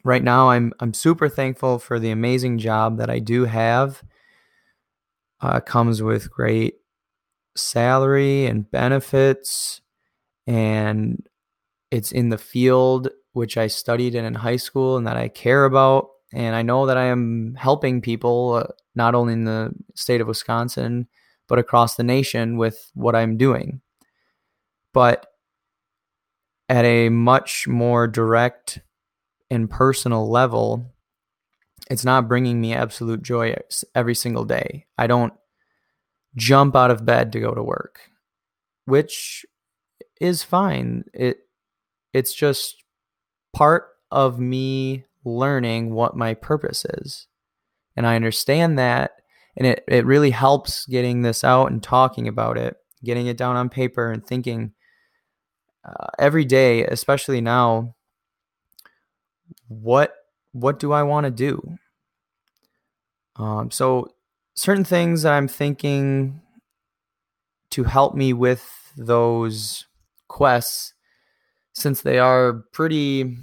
Right 0.04 0.22
now 0.22 0.50
I'm 0.50 0.74
I'm 0.80 0.92
super 0.92 1.30
thankful 1.30 1.78
for 1.78 1.98
the 1.98 2.10
amazing 2.10 2.58
job 2.58 2.98
that 2.98 3.08
I 3.08 3.18
do 3.18 3.46
have. 3.46 4.02
Uh, 5.40 5.60
comes 5.60 6.02
with 6.02 6.30
great 6.30 6.74
salary 7.56 8.46
and 8.46 8.70
benefits 8.70 9.80
and 10.46 11.26
it's 11.90 12.12
in 12.12 12.28
the 12.28 12.38
field 12.38 13.08
which 13.32 13.56
I 13.56 13.66
studied 13.66 14.14
in 14.14 14.24
in 14.24 14.34
high 14.34 14.56
school 14.56 14.96
and 14.96 15.06
that 15.06 15.16
I 15.16 15.28
care 15.28 15.64
about 15.64 16.08
and 16.32 16.56
I 16.56 16.62
know 16.62 16.86
that 16.86 16.96
I 16.96 17.04
am 17.04 17.54
helping 17.54 18.00
people 18.00 18.54
uh, 18.54 18.72
not 18.94 19.14
only 19.14 19.32
in 19.34 19.44
the 19.44 19.72
state 19.94 20.20
of 20.20 20.26
Wisconsin 20.26 21.08
but 21.48 21.58
across 21.58 21.94
the 21.94 22.02
nation 22.02 22.56
with 22.56 22.90
what 22.94 23.14
I'm 23.14 23.36
doing. 23.36 23.80
But 24.92 25.26
at 26.68 26.84
a 26.84 27.08
much 27.08 27.68
more 27.68 28.06
direct 28.06 28.80
and 29.50 29.68
personal 29.68 30.30
level, 30.30 30.94
it's 31.90 32.04
not 32.04 32.28
bringing 32.28 32.60
me 32.60 32.72
absolute 32.72 33.22
joy 33.22 33.56
every 33.94 34.14
single 34.14 34.44
day. 34.44 34.86
I 34.96 35.06
don't 35.06 35.34
jump 36.36 36.74
out 36.76 36.90
of 36.90 37.04
bed 37.04 37.32
to 37.32 37.40
go 37.40 37.52
to 37.52 37.62
work, 37.62 38.10
which 38.84 39.44
is 40.20 40.42
fine. 40.42 41.04
It 41.12 41.38
it's 42.12 42.34
just 42.34 42.82
part 43.52 43.88
of 44.10 44.38
me 44.38 45.04
learning 45.24 45.92
what 45.92 46.16
my 46.16 46.34
purpose 46.34 46.84
is. 46.84 47.26
And 47.96 48.06
I 48.06 48.16
understand 48.16 48.78
that 48.78 49.12
and 49.56 49.66
it, 49.66 49.84
it 49.86 50.04
really 50.04 50.30
helps 50.30 50.86
getting 50.86 51.22
this 51.22 51.44
out 51.44 51.70
and 51.70 51.82
talking 51.82 52.28
about 52.28 52.58
it 52.58 52.76
getting 53.04 53.26
it 53.26 53.36
down 53.36 53.56
on 53.56 53.68
paper 53.68 54.10
and 54.10 54.26
thinking 54.26 54.72
uh, 55.84 56.08
every 56.18 56.44
day 56.44 56.84
especially 56.86 57.40
now 57.40 57.94
what 59.68 60.14
what 60.52 60.78
do 60.78 60.92
i 60.92 61.02
want 61.02 61.24
to 61.24 61.30
do 61.30 61.76
um, 63.36 63.70
so 63.70 64.13
certain 64.54 64.84
things 64.84 65.22
that 65.22 65.32
i'm 65.32 65.48
thinking 65.48 66.40
to 67.70 67.84
help 67.84 68.14
me 68.14 68.32
with 68.32 68.92
those 68.96 69.86
quests 70.28 70.94
since 71.72 72.02
they 72.02 72.18
are 72.18 72.64
pretty 72.72 73.36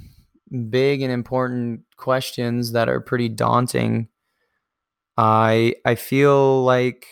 big 0.70 1.02
and 1.02 1.12
important 1.12 1.82
questions 1.98 2.72
that 2.72 2.90
are 2.90 3.02
pretty 3.02 3.30
daunting 3.30 4.08
I 5.18 5.76
I 5.86 5.96
feel 5.96 6.64
like 6.64 7.06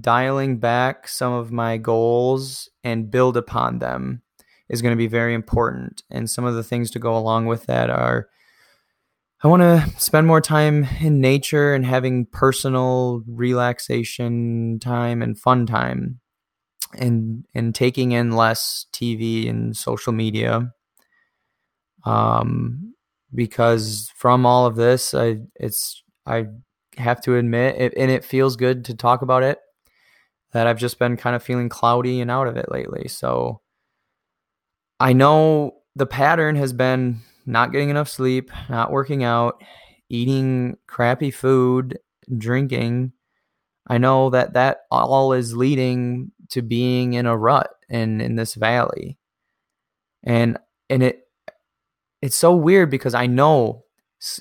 dialing 0.00 0.58
back 0.58 1.08
some 1.08 1.32
of 1.32 1.50
my 1.50 1.78
goals 1.78 2.68
and 2.84 3.10
build 3.10 3.36
upon 3.36 3.78
them 3.78 4.22
is 4.68 4.82
going 4.82 4.92
to 4.92 4.98
be 4.98 5.06
very 5.06 5.32
important. 5.32 6.02
And 6.10 6.28
some 6.28 6.44
of 6.44 6.54
the 6.54 6.62
things 6.62 6.90
to 6.90 6.98
go 6.98 7.16
along 7.16 7.46
with 7.46 7.66
that 7.66 7.88
are 7.88 8.28
I 9.42 9.46
want 9.46 9.62
to 9.62 9.88
spend 10.00 10.26
more 10.26 10.40
time 10.40 10.84
in 11.00 11.20
nature 11.20 11.72
and 11.72 11.86
having 11.86 12.26
personal 12.26 13.22
relaxation 13.28 14.80
time 14.80 15.22
and 15.22 15.38
fun 15.38 15.64
time 15.64 16.18
and 16.94 17.44
and 17.54 17.72
taking 17.74 18.12
in 18.12 18.32
less 18.32 18.86
TV 18.92 19.48
and 19.48 19.76
social 19.76 20.12
media. 20.12 20.72
Um 22.04 22.94
because 23.34 24.10
from 24.16 24.46
all 24.46 24.66
of 24.66 24.74
this, 24.76 25.14
I 25.14 25.38
it's 25.56 26.02
I 26.26 26.46
have 26.96 27.20
to 27.22 27.36
admit, 27.36 27.76
it, 27.76 27.94
and 27.96 28.10
it 28.10 28.24
feels 28.24 28.56
good 28.56 28.86
to 28.86 28.94
talk 28.94 29.22
about 29.22 29.42
it. 29.44 29.58
That 30.52 30.66
I've 30.66 30.78
just 30.78 30.98
been 30.98 31.16
kind 31.16 31.36
of 31.36 31.42
feeling 31.42 31.68
cloudy 31.68 32.20
and 32.20 32.30
out 32.30 32.48
of 32.48 32.56
it 32.56 32.72
lately. 32.72 33.06
So 33.08 33.60
I 34.98 35.12
know 35.12 35.74
the 35.94 36.06
pattern 36.06 36.56
has 36.56 36.72
been 36.72 37.20
not 37.48 37.72
getting 37.72 37.90
enough 37.90 38.08
sleep, 38.08 38.50
not 38.68 38.92
working 38.92 39.24
out, 39.24 39.62
eating 40.08 40.76
crappy 40.86 41.30
food, 41.30 41.98
drinking. 42.36 43.12
I 43.86 43.98
know 43.98 44.30
that 44.30 44.52
that 44.52 44.82
all 44.90 45.32
is 45.32 45.56
leading 45.56 46.30
to 46.50 46.62
being 46.62 47.14
in 47.14 47.26
a 47.26 47.36
rut 47.36 47.70
and 47.88 48.20
in 48.20 48.36
this 48.36 48.54
valley. 48.54 49.18
And 50.22 50.58
and 50.90 51.02
it 51.02 51.22
it's 52.20 52.36
so 52.36 52.54
weird 52.54 52.90
because 52.90 53.14
I 53.14 53.26
know 53.26 53.84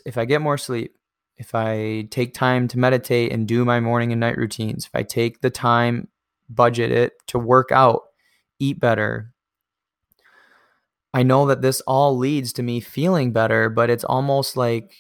if 0.05 0.17
I 0.17 0.25
get 0.25 0.41
more 0.41 0.57
sleep, 0.57 0.95
if 1.37 1.53
I 1.53 2.07
take 2.09 2.33
time 2.33 2.67
to 2.69 2.79
meditate 2.79 3.31
and 3.31 3.47
do 3.47 3.63
my 3.63 3.79
morning 3.79 4.11
and 4.11 4.19
night 4.19 4.37
routines, 4.37 4.85
if 4.85 4.91
I 4.93 5.03
take 5.03 5.41
the 5.41 5.51
time, 5.51 6.07
budget 6.49 6.91
it 6.91 7.13
to 7.27 7.39
work 7.39 7.71
out, 7.71 8.01
eat 8.59 8.79
better, 8.79 9.33
I 11.13 11.23
know 11.23 11.45
that 11.47 11.61
this 11.61 11.81
all 11.81 12.17
leads 12.17 12.53
to 12.53 12.63
me 12.63 12.79
feeling 12.79 13.31
better, 13.31 13.69
but 13.69 13.89
it's 13.89 14.03
almost 14.03 14.57
like 14.57 14.93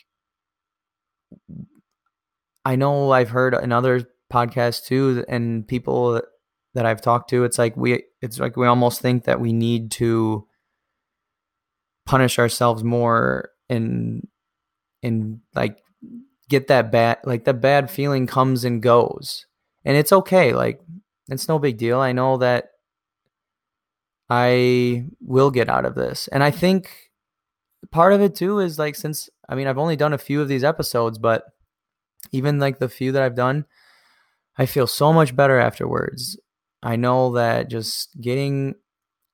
I 2.65 2.75
know 2.75 3.11
I've 3.11 3.29
heard 3.29 3.53
in 3.53 3.71
other 3.71 4.03
podcasts 4.31 4.85
too, 4.85 5.23
and 5.27 5.67
people 5.67 6.21
that 6.73 6.85
I've 6.85 7.01
talked 7.01 7.29
to, 7.29 7.43
it's 7.43 7.57
like 7.57 7.77
we, 7.77 8.03
it's 8.21 8.39
like 8.39 8.57
we 8.57 8.67
almost 8.67 9.01
think 9.01 9.23
that 9.23 9.39
we 9.39 9.53
need 9.53 9.91
to 9.91 10.47
punish 12.05 12.39
ourselves 12.39 12.83
more 12.83 13.49
and 13.69 14.27
and 15.03 15.41
like 15.53 15.77
get 16.49 16.67
that 16.67 16.89
bad 16.89 17.17
like 17.25 17.43
the 17.43 17.53
bad 17.53 17.91
feeling 17.91 18.27
comes 18.27 18.63
and 18.63 18.81
goes. 18.81 19.45
And 19.85 19.97
it's 19.97 20.13
okay 20.13 20.53
like 20.53 20.81
it's 21.29 21.47
no 21.47 21.59
big 21.59 21.77
deal. 21.77 21.99
I 21.99 22.13
know 22.13 22.37
that 22.37 22.69
i 24.29 25.05
will 25.21 25.51
get 25.51 25.69
out 25.69 25.85
of 25.85 25.95
this. 25.95 26.27
And 26.29 26.43
i 26.43 26.51
think 26.51 27.11
part 27.91 28.13
of 28.13 28.21
it 28.21 28.35
too 28.35 28.59
is 28.59 28.79
like 28.79 28.95
since 28.95 29.29
i 29.47 29.55
mean 29.55 29.67
i've 29.67 29.77
only 29.77 29.95
done 29.95 30.13
a 30.13 30.17
few 30.17 30.41
of 30.41 30.47
these 30.47 30.63
episodes 30.63 31.17
but 31.19 31.43
even 32.31 32.59
like 32.59 32.79
the 32.79 32.89
few 32.89 33.11
that 33.11 33.21
i've 33.21 33.35
done 33.35 33.65
i 34.57 34.65
feel 34.65 34.87
so 34.87 35.13
much 35.13 35.35
better 35.35 35.59
afterwards. 35.59 36.37
I 36.83 36.95
know 36.95 37.33
that 37.33 37.69
just 37.69 38.19
getting 38.21 38.75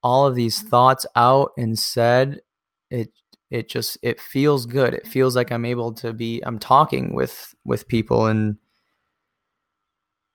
all 0.01 0.25
of 0.25 0.35
these 0.35 0.61
thoughts 0.61 1.05
out 1.15 1.51
and 1.57 1.77
said 1.77 2.41
it 2.89 3.09
it 3.49 3.69
just 3.69 3.97
it 4.01 4.19
feels 4.19 4.65
good. 4.65 4.93
It 4.93 5.07
feels 5.07 5.35
like 5.35 5.51
i'm 5.51 5.65
able 5.65 5.93
to 5.95 6.13
be 6.13 6.41
i'm 6.45 6.59
talking 6.59 7.13
with 7.13 7.53
with 7.65 7.87
people 7.87 8.25
and 8.27 8.57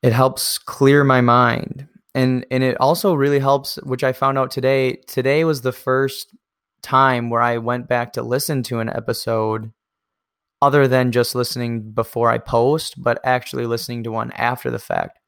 it 0.03 0.13
helps 0.13 0.59
clear 0.59 1.05
my 1.05 1.21
mind 1.21 1.89
and 2.19 2.45
and 2.51 2.63
it 2.63 2.77
also 2.81 3.15
really 3.15 3.39
helps 3.39 3.77
which 3.85 4.03
i 4.03 4.13
found 4.13 4.37
out 4.37 4.51
today 4.51 4.95
today 5.07 5.45
was 5.45 5.61
the 5.61 5.73
first 5.73 6.35
time 6.83 7.31
where 7.31 7.41
i 7.41 7.57
went 7.59 7.89
back 7.89 8.13
to 8.13 8.23
listen 8.23 8.63
to 8.63 8.81
an 8.81 8.89
episode 8.89 9.73
other 10.61 10.89
than 10.89 11.13
just 11.13 11.35
listening 11.35 11.93
before 11.93 12.31
i 12.31 12.39
post 12.39 13.01
but 13.01 13.21
actually 13.25 13.67
listening 13.67 14.03
to 14.03 14.11
one 14.11 14.33
after 14.33 14.71
the 14.71 14.79
fact. 14.79 15.19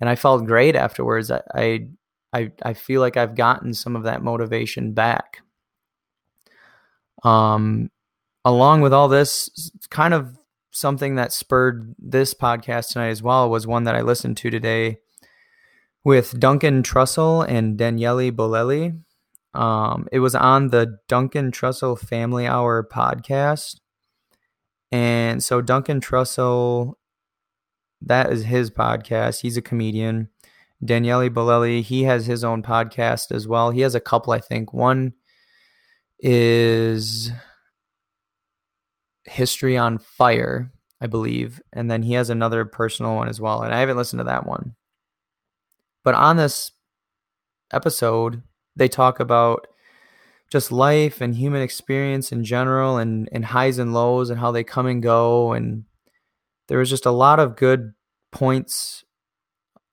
And 0.00 0.08
i 0.08 0.16
felt 0.16 0.46
great 0.46 0.76
afterwards. 0.76 1.30
I 1.30 1.88
i 2.32 2.52
i 2.62 2.74
feel 2.74 3.00
like 3.00 3.16
i've 3.16 3.34
gotten 3.34 3.74
some 3.74 3.96
of 3.96 4.04
that 4.04 4.22
motivation 4.22 4.92
back. 4.92 5.38
Um, 7.22 7.90
along 8.46 8.80
with 8.80 8.94
all 8.94 9.08
this, 9.08 9.70
kind 9.90 10.14
of 10.14 10.38
something 10.70 11.16
that 11.16 11.34
spurred 11.34 11.94
this 11.98 12.32
podcast 12.32 12.92
tonight 12.92 13.10
as 13.10 13.22
well 13.22 13.50
was 13.50 13.66
one 13.66 13.84
that 13.84 13.94
I 13.94 14.00
listened 14.00 14.38
to 14.38 14.48
today 14.48 15.00
with 16.04 16.38
Duncan 16.40 16.82
Trussell 16.82 17.46
and 17.48 17.76
Daniele 17.76 18.30
Bolelli. 18.30 19.00
Um, 19.52 20.06
it 20.12 20.20
was 20.20 20.34
on 20.34 20.68
the 20.68 20.98
Duncan 21.08 21.50
Trussell 21.50 21.98
Family 21.98 22.46
Hour 22.46 22.86
podcast. 22.90 23.80
And 24.92 25.42
so 25.42 25.60
Duncan 25.60 26.00
Trussell, 26.00 26.94
that 28.02 28.32
is 28.32 28.44
his 28.44 28.70
podcast. 28.70 29.40
He's 29.40 29.56
a 29.56 29.62
comedian. 29.62 30.28
Daniele 30.84 31.28
Bolelli, 31.28 31.82
he 31.82 32.04
has 32.04 32.26
his 32.26 32.42
own 32.42 32.62
podcast 32.62 33.32
as 33.32 33.46
well. 33.46 33.70
He 33.70 33.82
has 33.82 33.94
a 33.94 34.00
couple, 34.00 34.32
I 34.32 34.40
think. 34.40 34.72
One 34.72 35.12
is 36.18 37.30
History 39.24 39.76
on 39.76 39.98
Fire, 39.98 40.72
I 41.00 41.06
believe. 41.06 41.60
And 41.72 41.90
then 41.90 42.02
he 42.02 42.14
has 42.14 42.30
another 42.30 42.64
personal 42.64 43.16
one 43.16 43.28
as 43.28 43.40
well. 43.40 43.62
And 43.62 43.74
I 43.74 43.80
haven't 43.80 43.98
listened 43.98 44.20
to 44.20 44.24
that 44.24 44.46
one. 44.46 44.74
But 46.04 46.14
on 46.14 46.36
this 46.36 46.72
episode, 47.72 48.42
they 48.76 48.88
talk 48.88 49.20
about 49.20 49.66
just 50.50 50.72
life 50.72 51.20
and 51.20 51.34
human 51.34 51.62
experience 51.62 52.32
in 52.32 52.44
general 52.44 52.98
and, 52.98 53.28
and 53.32 53.44
highs 53.44 53.78
and 53.78 53.94
lows 53.94 54.30
and 54.30 54.40
how 54.40 54.50
they 54.50 54.64
come 54.64 54.86
and 54.86 55.02
go. 55.02 55.52
And 55.52 55.84
there 56.68 56.78
was 56.78 56.90
just 56.90 57.06
a 57.06 57.12
lot 57.12 57.38
of 57.38 57.56
good 57.56 57.92
points 58.32 59.04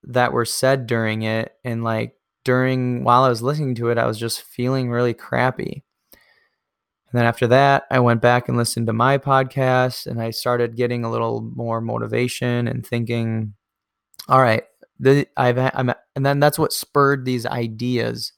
that 0.04 0.34
were 0.34 0.46
said 0.46 0.88
during 0.88 1.22
it. 1.22 1.54
And 1.63 1.84
like 1.84 2.15
during 2.43 3.04
while 3.04 3.24
I 3.24 3.30
was 3.30 3.43
listening 3.43 3.76
to 3.76 3.89
it, 3.89 3.98
I 3.98 4.08
was 4.08 4.17
just 4.17 4.41
feeling 4.41 4.89
really 4.89 5.13
crappy. 5.13 5.84
And 7.12 7.20
then 7.20 7.26
after 7.26 7.48
that, 7.48 7.86
I 7.91 8.00
went 8.00 8.22
back 8.22 8.50
and 8.50 8.58
listened 8.58 8.88
to 8.88 8.93
my 8.93 9.17
podcast 9.17 10.08
and 10.08 10.22
I 10.22 10.32
started 10.32 10.76
getting 10.76 11.04
a 11.04 11.12
little 11.12 11.41
more 11.41 11.82
motivation 11.82 12.67
and 12.67 12.86
thinking, 12.86 13.54
all 14.28 14.41
right, 14.41 14.63
the, 14.99 15.27
I've, 15.38 15.57
I'm, 15.57 15.93
and 16.15 16.25
then 16.25 16.39
that's 16.39 16.60
what 16.60 16.73
spurred 16.73 17.25
these 17.25 17.45
ideas 17.45 18.33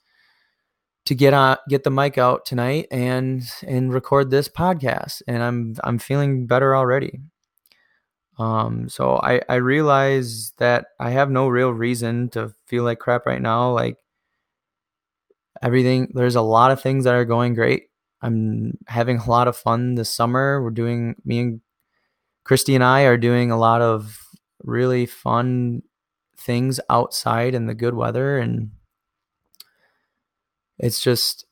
to 1.05 1.15
get 1.15 1.33
on, 1.33 1.57
get 1.69 1.83
the 1.83 1.91
mic 1.91 2.17
out 2.17 2.45
tonight 2.45 2.87
and, 2.91 3.43
and 3.65 3.93
record 3.93 4.29
this 4.29 4.47
podcast. 4.47 5.21
And 5.27 5.41
I'm, 5.41 5.75
I'm 5.83 5.99
feeling 5.99 6.45
better 6.45 6.75
already. 6.75 7.19
Um, 8.37 8.87
so 8.87 9.19
I, 9.21 9.41
I 9.49 9.55
realize 9.55 10.53
that 10.57 10.87
I 10.99 11.09
have 11.11 11.29
no 11.29 11.47
real 11.47 11.71
reason 11.71 12.29
to 12.29 12.53
feel 12.67 12.83
like 12.83 12.99
crap 12.99 13.25
right 13.25 13.41
now. 13.41 13.71
Like 13.71 13.97
everything, 15.61 16.11
there's 16.13 16.35
a 16.35 16.41
lot 16.41 16.71
of 16.71 16.81
things 16.81 17.03
that 17.03 17.15
are 17.15 17.25
going 17.25 17.53
great 17.53 17.89
I'm 18.21 18.77
having 18.87 19.17
a 19.17 19.29
lot 19.29 19.47
of 19.47 19.55
fun 19.55 19.95
this 19.95 20.13
summer. 20.13 20.61
We're 20.61 20.71
doing 20.71 21.15
me 21.23 21.39
and 21.39 21.61
Christy 22.43 22.75
and 22.75 22.83
I 22.83 23.03
are 23.03 23.17
doing 23.17 23.51
a 23.51 23.57
lot 23.57 23.81
of 23.81 24.19
really 24.63 25.05
fun 25.05 25.83
things 26.49 26.79
outside 26.89 27.53
in 27.53 27.67
the 27.67 27.75
good 27.75 27.93
weather 27.93 28.39
and 28.39 28.71
it's 30.79 30.99
just 30.99 31.45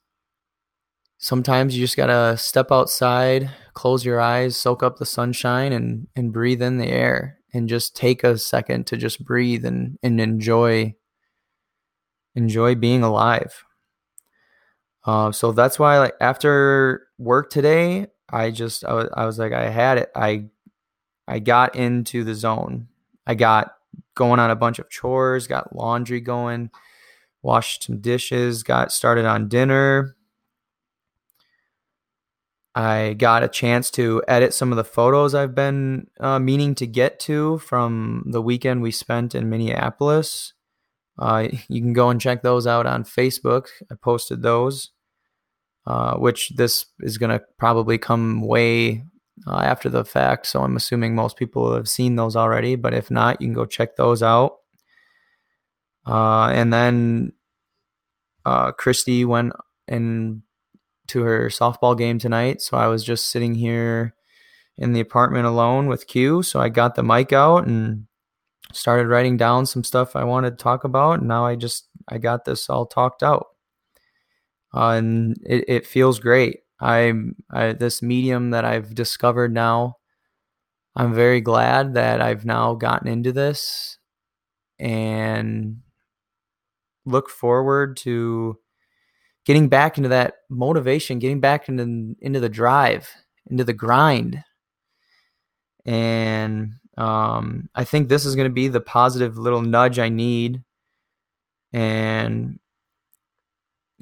sometimes 1.19 1.77
you 1.77 1.83
just 1.83 1.95
got 1.95 2.07
to 2.07 2.35
step 2.35 2.71
outside, 2.71 3.51
close 3.75 4.03
your 4.03 4.19
eyes, 4.19 4.57
soak 4.57 4.81
up 4.81 4.97
the 4.97 5.05
sunshine 5.05 5.71
and 5.71 6.07
and 6.15 6.33
breathe 6.33 6.63
in 6.63 6.79
the 6.79 6.87
air 6.87 7.37
and 7.53 7.69
just 7.69 7.95
take 7.95 8.23
a 8.23 8.39
second 8.39 8.87
to 8.87 8.97
just 8.97 9.23
breathe 9.23 9.65
and 9.65 9.99
and 10.01 10.19
enjoy 10.19 10.95
enjoy 12.33 12.73
being 12.73 13.03
alive. 13.03 13.65
Uh, 15.05 15.31
so 15.31 15.51
that's 15.51 15.77
why, 15.77 15.99
like 15.99 16.15
after 16.19 17.07
work 17.19 17.51
today, 17.51 18.07
I 18.31 18.49
just 18.49 18.83
I 18.83 18.93
was, 18.93 19.09
I 19.15 19.25
was 19.27 19.37
like 19.37 19.53
I 19.53 19.69
had 19.69 19.99
it. 19.99 20.09
I 20.15 20.45
I 21.27 21.37
got 21.37 21.75
into 21.75 22.23
the 22.23 22.33
zone. 22.33 22.87
I 23.27 23.35
got 23.35 23.76
going 24.15 24.39
on 24.39 24.49
a 24.49 24.55
bunch 24.55 24.79
of 24.79 24.89
chores, 24.89 25.47
got 25.47 25.75
laundry 25.75 26.21
going, 26.21 26.69
washed 27.41 27.83
some 27.83 27.99
dishes, 27.99 28.63
got 28.63 28.91
started 28.91 29.25
on 29.25 29.47
dinner. 29.47 30.15
I 32.75 33.13
got 33.13 33.43
a 33.43 33.47
chance 33.47 33.89
to 33.91 34.21
edit 34.27 34.53
some 34.53 34.71
of 34.71 34.77
the 34.77 34.83
photos 34.83 35.33
I've 35.33 35.55
been 35.55 36.07
uh, 36.19 36.37
meaning 36.37 36.75
to 36.75 36.85
get 36.85 37.19
to 37.21 37.57
from 37.59 38.23
the 38.27 38.41
weekend 38.41 38.81
we 38.81 38.91
spent 38.91 39.33
in 39.33 39.49
Minneapolis. 39.49 40.53
Uh, 41.17 41.47
you 41.67 41.81
can 41.81 41.93
go 41.93 42.09
and 42.09 42.21
check 42.21 42.43
those 42.43 42.67
out 42.67 42.85
on 42.85 43.03
Facebook. 43.03 43.67
I 43.91 43.95
posted 43.95 44.43
those. 44.43 44.91
Uh, 45.87 46.17
which 46.17 46.49
this 46.49 46.87
is 46.99 47.17
going 47.17 47.29
to 47.29 47.41
probably 47.57 47.97
come 47.97 48.41
way 48.41 49.05
uh, 49.45 49.59
after 49.59 49.89
the 49.89 50.05
fact. 50.05 50.47
So 50.47 50.63
I'm 50.63 50.75
assuming 50.75 51.15
most 51.15 51.37
people 51.37 51.75
have 51.75 51.89
seen 51.89 52.15
those 52.15 52.35
already. 52.35 52.75
But 52.75 52.93
if 52.93 53.11
not, 53.11 53.41
you 53.41 53.47
can 53.47 53.53
go 53.53 53.65
check 53.65 53.95
those 53.95 54.23
out. 54.23 54.57
Uh, 56.05 56.47
and 56.47 56.71
then 56.71 57.33
uh, 58.45 58.71
Christy 58.71 59.25
went 59.25 59.53
in 59.87 60.43
to 61.07 61.21
her 61.23 61.47
softball 61.49 61.97
game 61.97 62.19
tonight. 62.19 62.61
So 62.61 62.77
I 62.77 62.87
was 62.87 63.03
just 63.03 63.27
sitting 63.27 63.55
here 63.55 64.15
in 64.77 64.93
the 64.93 64.99
apartment 64.99 65.45
alone 65.45 65.87
with 65.87 66.07
Q. 66.07 66.43
So 66.43 66.59
I 66.59 66.69
got 66.69 66.95
the 66.95 67.03
mic 67.03 67.33
out 67.33 67.67
and 67.67 68.07
started 68.73 69.07
writing 69.07 69.37
down 69.37 69.65
some 69.65 69.83
stuff 69.83 70.15
I 70.15 70.23
wanted 70.23 70.51
to 70.51 70.63
talk 70.63 70.83
about. 70.83 71.19
And 71.19 71.27
now 71.27 71.45
I 71.45 71.55
just 71.55 71.87
I 72.07 72.17
got 72.17 72.45
this 72.45 72.69
all 72.69 72.85
talked 72.85 73.23
out 73.23 73.47
uh, 74.73 74.91
and 74.91 75.37
it, 75.45 75.65
it 75.67 75.87
feels 75.87 76.19
great. 76.19 76.59
I'm 76.79 77.35
I, 77.51 77.73
this 77.73 78.01
medium 78.01 78.51
that 78.51 78.65
I've 78.65 78.93
discovered 78.93 79.53
now. 79.53 79.97
I'm 80.95 81.13
very 81.13 81.41
glad 81.41 81.93
that 81.93 82.21
I've 82.21 82.45
now 82.45 82.73
gotten 82.73 83.07
into 83.07 83.31
this 83.31 83.99
and 84.79 85.77
look 87.05 87.29
forward 87.29 87.97
to 87.97 88.57
getting 89.45 89.69
back 89.69 89.97
into 89.97 90.09
that 90.09 90.35
motivation, 90.49 91.19
getting 91.19 91.39
back 91.39 91.69
into 91.69 92.15
into 92.19 92.39
the 92.39 92.49
drive, 92.49 93.09
into 93.49 93.63
the 93.63 93.73
grind. 93.73 94.43
And 95.85 96.73
um, 96.97 97.69
I 97.73 97.83
think 97.85 98.09
this 98.09 98.25
is 98.25 98.35
going 98.35 98.49
to 98.49 98.53
be 98.53 98.67
the 98.67 98.81
positive 98.81 99.37
little 99.37 99.61
nudge 99.61 99.99
I 99.99 100.09
need. 100.09 100.63
And 101.71 102.59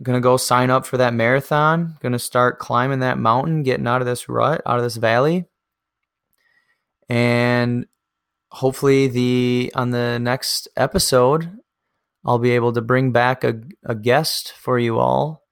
gonna 0.02 0.22
go 0.22 0.38
sign 0.38 0.70
up 0.70 0.86
for 0.86 0.98
that 0.98 1.14
marathon. 1.14 1.98
Gonna 2.02 2.20
start 2.20 2.60
climbing 2.60 3.00
that 3.00 3.18
mountain, 3.18 3.64
getting 3.64 3.88
out 3.88 4.02
of 4.02 4.08
this 4.08 4.28
rut, 4.28 4.62
out 4.66 4.78
of 4.78 4.84
this 4.84 4.98
valley. 4.98 5.46
And 7.10 7.86
hopefully 8.50 9.08
the 9.08 9.72
on 9.76 9.92
the 9.92 10.18
next 10.20 10.68
episode 10.78 11.60
I'll 12.26 12.40
be 12.40 12.52
able 12.52 12.74
to 12.74 12.82
bring 12.82 13.12
back 13.12 13.44
a, 13.44 13.62
a 13.84 13.94
guest 13.94 14.54
for 14.54 14.80
you 14.80 14.98
all 14.98 15.44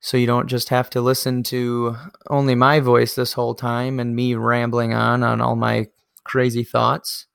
so 0.00 0.16
you 0.16 0.26
don't 0.26 0.48
just 0.48 0.68
have 0.68 0.90
to 0.90 1.00
listen 1.00 1.42
to 1.44 1.96
only 2.28 2.54
my 2.54 2.80
voice 2.80 3.14
this 3.14 3.32
whole 3.32 3.54
time 3.54 3.98
and 3.98 4.14
me 4.14 4.34
rambling 4.34 4.92
on 4.92 5.22
on 5.22 5.40
all 5.40 5.56
my 5.56 5.86
crazy 6.24 6.64
thoughts. 6.64 7.26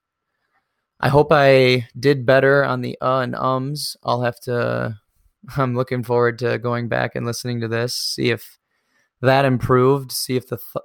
I 1.00 1.10
hope 1.10 1.30
I 1.32 1.88
did 2.00 2.26
better 2.26 2.63
on 2.63 2.82
the 2.82 2.98
uh 3.02 3.20
and 3.20 3.36
ums. 3.36 3.98
I'll 4.04 4.22
have 4.22 4.39
to 4.41 4.98
I'm 5.58 5.76
looking 5.76 6.04
forward 6.04 6.39
to 6.39 6.58
going 6.58 6.88
back 6.88 7.15
and 7.15 7.26
listening 7.26 7.62
to 7.62 7.67
this, 7.67 7.93
see 7.93 8.30
if 8.30 8.58
that 9.21 9.45
improved, 9.45 10.12
see 10.12 10.36
if 10.36 10.47
the 10.47 10.58
th- 10.58 10.84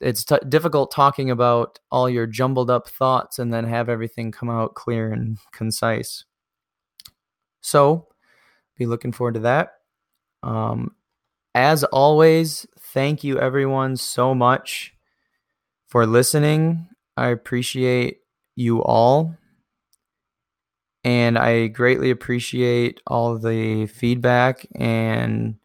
it's 0.00 0.24
t- 0.24 0.36
difficult 0.48 0.90
talking 0.90 1.30
about 1.30 1.78
all 1.90 2.08
your 2.08 2.26
jumbled 2.26 2.70
up 2.70 2.88
thoughts 2.88 3.38
and 3.38 3.52
then 3.52 3.64
have 3.64 3.88
everything 3.88 4.30
come 4.30 4.50
out 4.50 4.74
clear 4.74 5.12
and 5.12 5.38
concise. 5.52 6.24
So, 7.60 8.08
be 8.76 8.86
looking 8.86 9.12
forward 9.12 9.34
to 9.34 9.40
that. 9.40 9.74
Um, 10.42 10.94
as 11.54 11.84
always, 11.84 12.66
thank 12.78 13.24
you 13.24 13.38
everyone 13.38 13.96
so 13.96 14.34
much 14.34 14.94
for 15.86 16.06
listening. 16.06 16.88
I 17.16 17.28
appreciate 17.28 18.18
you 18.56 18.82
all. 18.82 19.36
And 21.02 21.38
I 21.38 21.68
greatly 21.68 22.10
appreciate 22.10 23.00
all 23.06 23.38
the 23.38 23.86
feedback 23.86 24.66
and 24.74 25.56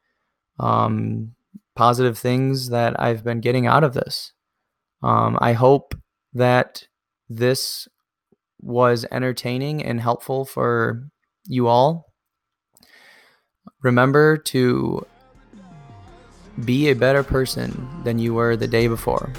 um, 0.60 1.34
positive 1.76 2.18
things 2.18 2.70
that 2.70 3.00
I've 3.00 3.24
been 3.24 3.42
getting 3.42 3.68
out 3.68 3.84
of 3.84 3.94
this. 3.94 4.32
Um, 5.04 5.38
I 5.42 5.54
hope 5.54 5.94
that 6.34 6.88
this 7.30 7.88
was 8.62 9.06
entertaining 9.12 9.84
and 9.84 10.00
helpful 10.00 10.46
for 10.46 11.10
you 11.46 11.68
all. 11.68 12.14
Remember 13.84 14.38
to 14.38 15.06
be 16.64 16.90
a 16.90 16.96
better 16.96 17.24
person 17.24 17.88
than 18.04 18.20
you 18.20 18.34
were 18.34 18.56
the 18.56 18.68
day 18.68 18.88
before. 18.88 19.32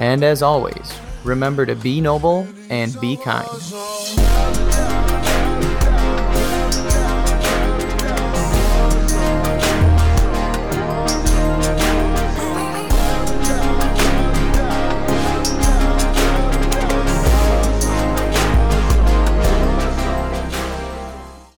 And 0.00 0.24
as 0.24 0.42
always, 0.42 0.98
remember 1.24 1.66
to 1.66 1.76
be 1.76 2.00
noble 2.00 2.48
and 2.70 2.98
be 3.00 3.16
kind. 3.16 4.41